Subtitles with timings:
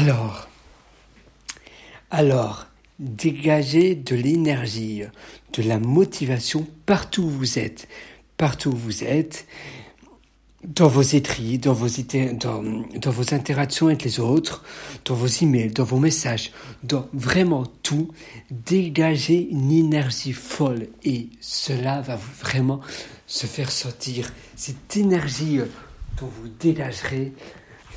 [0.00, 0.46] Alors,
[2.12, 2.66] alors,
[3.00, 5.02] dégagez de l'énergie,
[5.54, 7.88] de la motivation partout où vous êtes.
[8.36, 9.48] Partout où vous êtes,
[10.62, 11.88] dans vos écrits, dans vos,
[12.34, 12.62] dans,
[12.94, 14.62] dans vos interactions avec les autres,
[15.04, 16.52] dans vos emails, dans vos messages,
[16.84, 18.12] dans vraiment tout,
[18.52, 22.80] dégagez une énergie folle et cela va vraiment
[23.26, 24.30] se faire sortir.
[24.54, 25.58] Cette énergie
[26.20, 27.32] dont vous dégagerez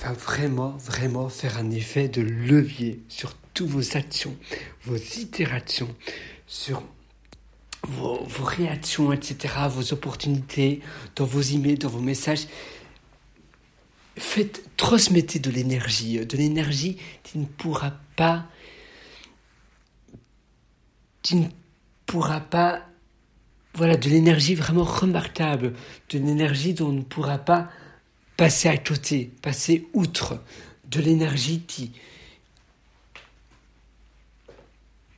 [0.00, 4.34] va vraiment, vraiment faire un effet de levier sur toutes vos actions,
[4.84, 5.94] vos itérations,
[6.46, 6.82] sur
[7.82, 10.80] vos, réactions, etc., vos opportunités,
[11.16, 12.46] dans vos emails, dans vos messages.
[14.16, 18.46] Faites, transmettez de l'énergie, de l'énergie qui ne pourra pas,
[21.22, 21.46] qui ne
[22.06, 22.86] pourra pas,
[23.74, 25.74] voilà, de l'énergie vraiment remarquable,
[26.10, 27.70] de l'énergie dont on ne pourra pas
[28.40, 30.40] passer à côté, passer outre,
[30.86, 31.92] de l'énergie qui,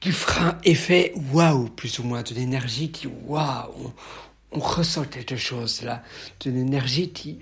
[0.00, 3.92] qui fera un effet waouh, plus ou moins, de l'énergie qui waouh,
[4.50, 6.02] on, ressent quelque chose là,
[6.40, 7.38] de l'énergie qui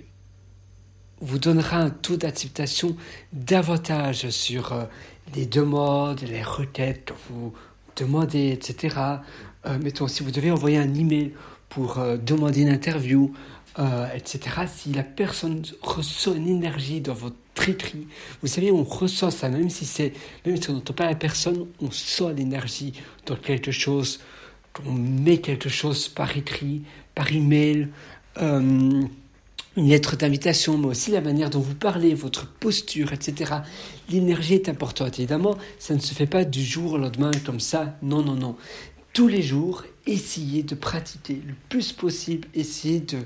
[1.23, 2.95] vous donnera un taux d'acceptation
[3.33, 4.85] davantage sur euh,
[5.35, 7.55] les demandes, les requêtes que vous
[7.97, 8.99] demandez, etc.
[9.65, 11.33] Euh, mettons, si vous devez envoyer un email
[11.71, 13.33] pour euh, demander une interview,
[14.15, 17.77] etc., si la personne ressent une énergie dans votre tri
[18.43, 20.13] Vous savez, on ressent ça, même si c'est,
[20.47, 22.93] même si on n'entend pas la personne, on sent l'énergie
[23.27, 24.21] dans quelque chose.
[24.87, 26.83] On met quelque chose par écrit,
[27.15, 27.89] par email,
[28.39, 29.03] euh,
[29.77, 33.55] une lettre d'invitation, mais aussi la manière dont vous parlez, votre posture, etc.
[34.09, 35.19] L'énergie est importante.
[35.19, 37.97] Évidemment, ça ne se fait pas du jour au lendemain comme ça.
[38.03, 38.57] Non, non, non.
[39.13, 43.19] Tous les jours, essayez de pratiquer le plus possible, essayez de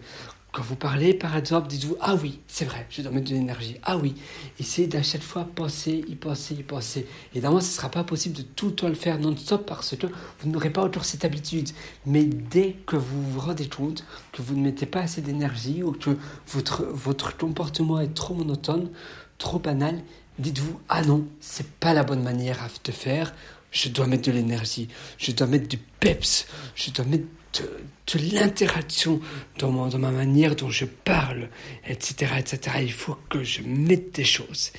[0.54, 3.77] quand vous parlez, par exemple, dites-vous Ah oui, c'est vrai, je dois mettre de l'énergie.
[3.82, 4.14] Ah oui,
[4.60, 7.08] essayez d'à chaque fois penser, y penser, y penser.
[7.32, 10.48] Évidemment, ce ne sera pas possible de tout le le faire non-stop parce que vous
[10.48, 11.70] n'aurez pas autour cette habitude.
[12.06, 15.90] Mais dès que vous vous rendez compte que vous ne mettez pas assez d'énergie ou
[15.90, 16.16] que
[16.46, 18.90] votre, comportement est trop monotone,
[19.39, 20.01] trop banal,
[20.39, 23.34] dites-vous Ah non, c'est pas la bonne manière de faire.
[23.74, 26.46] Je dois mettre de l'énergie, je dois mettre du peps,
[26.77, 27.24] je dois mettre
[27.61, 29.20] de, l'interaction
[29.58, 31.48] dans, ma manière dont je parle,
[31.86, 32.79] etc., etc.
[32.83, 34.70] Il faut que je mette des choses.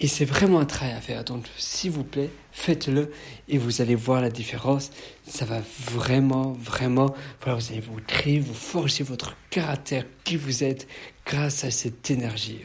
[0.00, 1.22] Et c'est vraiment un travail à faire.
[1.22, 3.12] Donc, s'il vous plaît, faites-le
[3.48, 4.90] et vous allez voir la différence.
[5.24, 10.64] Ça va vraiment, vraiment, voilà, vous allez vous créer, vous forger votre caractère, qui vous
[10.64, 10.88] êtes,
[11.24, 12.58] grâce à cette énergie.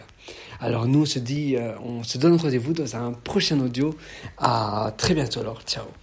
[0.60, 3.96] Alors, nous, on se dit, euh, on se donne rendez-vous dans un prochain audio.
[4.38, 5.42] À très bientôt.
[5.42, 5.88] Alors, ciao.